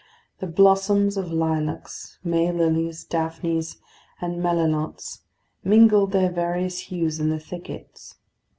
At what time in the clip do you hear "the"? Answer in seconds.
0.39-0.47, 7.29-7.39